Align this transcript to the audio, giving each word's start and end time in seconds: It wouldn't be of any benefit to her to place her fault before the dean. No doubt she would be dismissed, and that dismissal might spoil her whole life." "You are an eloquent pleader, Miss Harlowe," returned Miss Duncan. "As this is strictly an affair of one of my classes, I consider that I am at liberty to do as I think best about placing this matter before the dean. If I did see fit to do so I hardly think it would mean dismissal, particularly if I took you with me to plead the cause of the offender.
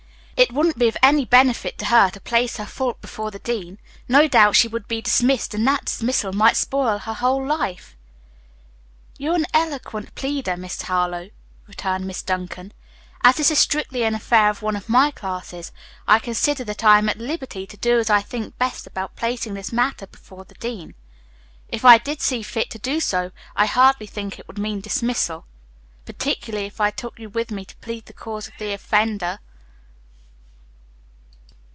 It 0.37 0.51
wouldn't 0.51 0.79
be 0.79 0.87
of 0.87 0.97
any 1.03 1.23
benefit 1.23 1.77
to 1.77 1.85
her 1.85 2.09
to 2.09 2.19
place 2.19 2.57
her 2.57 2.65
fault 2.65 2.99
before 2.99 3.29
the 3.29 3.37
dean. 3.37 3.77
No 4.09 4.27
doubt 4.27 4.55
she 4.55 4.67
would 4.67 4.87
be 4.87 4.99
dismissed, 4.99 5.53
and 5.53 5.67
that 5.67 5.85
dismissal 5.85 6.33
might 6.33 6.57
spoil 6.57 6.97
her 6.97 7.13
whole 7.13 7.45
life." 7.45 7.95
"You 9.19 9.33
are 9.33 9.35
an 9.35 9.45
eloquent 9.53 10.15
pleader, 10.15 10.57
Miss 10.57 10.81
Harlowe," 10.81 11.29
returned 11.67 12.07
Miss 12.07 12.23
Duncan. 12.23 12.73
"As 13.21 13.35
this 13.37 13.51
is 13.51 13.59
strictly 13.59 14.01
an 14.01 14.15
affair 14.15 14.49
of 14.49 14.63
one 14.63 14.75
of 14.75 14.89
my 14.89 15.11
classes, 15.11 15.71
I 16.07 16.17
consider 16.17 16.63
that 16.63 16.83
I 16.83 16.97
am 16.97 17.07
at 17.07 17.19
liberty 17.19 17.67
to 17.67 17.77
do 17.77 17.99
as 17.99 18.09
I 18.09 18.23
think 18.23 18.57
best 18.57 18.87
about 18.87 19.15
placing 19.15 19.53
this 19.53 19.71
matter 19.71 20.07
before 20.07 20.43
the 20.45 20.55
dean. 20.55 20.95
If 21.69 21.85
I 21.85 21.99
did 21.99 22.19
see 22.19 22.41
fit 22.41 22.71
to 22.71 22.79
do 22.79 22.99
so 22.99 23.31
I 23.55 23.67
hardly 23.67 24.07
think 24.07 24.39
it 24.39 24.47
would 24.47 24.57
mean 24.57 24.81
dismissal, 24.81 25.45
particularly 26.05 26.65
if 26.65 26.81
I 26.81 26.89
took 26.89 27.19
you 27.19 27.29
with 27.29 27.51
me 27.51 27.63
to 27.63 27.75
plead 27.75 28.07
the 28.07 28.13
cause 28.13 28.47
of 28.47 28.55
the 28.57 28.73
offender. 28.73 29.37